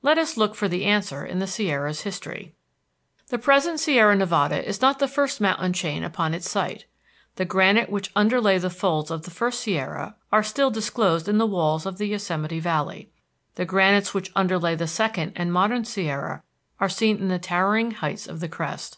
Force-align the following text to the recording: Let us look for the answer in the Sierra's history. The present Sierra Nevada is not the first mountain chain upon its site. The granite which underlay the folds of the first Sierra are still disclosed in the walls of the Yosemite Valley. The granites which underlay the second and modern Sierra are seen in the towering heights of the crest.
Let 0.00 0.16
us 0.16 0.38
look 0.38 0.54
for 0.54 0.68
the 0.68 0.86
answer 0.86 1.22
in 1.22 1.38
the 1.38 1.46
Sierra's 1.46 2.00
history. 2.00 2.54
The 3.28 3.36
present 3.38 3.78
Sierra 3.78 4.16
Nevada 4.16 4.66
is 4.66 4.80
not 4.80 5.00
the 5.00 5.06
first 5.06 5.38
mountain 5.38 5.74
chain 5.74 6.02
upon 6.02 6.32
its 6.32 6.50
site. 6.50 6.86
The 7.34 7.44
granite 7.44 7.90
which 7.90 8.10
underlay 8.16 8.56
the 8.56 8.70
folds 8.70 9.10
of 9.10 9.24
the 9.24 9.30
first 9.30 9.60
Sierra 9.60 10.16
are 10.32 10.42
still 10.42 10.70
disclosed 10.70 11.28
in 11.28 11.36
the 11.36 11.44
walls 11.44 11.84
of 11.84 11.98
the 11.98 12.06
Yosemite 12.06 12.58
Valley. 12.58 13.10
The 13.56 13.66
granites 13.66 14.14
which 14.14 14.32
underlay 14.34 14.76
the 14.76 14.86
second 14.88 15.34
and 15.36 15.52
modern 15.52 15.84
Sierra 15.84 16.42
are 16.80 16.88
seen 16.88 17.18
in 17.18 17.28
the 17.28 17.38
towering 17.38 17.90
heights 17.90 18.26
of 18.26 18.40
the 18.40 18.48
crest. 18.48 18.96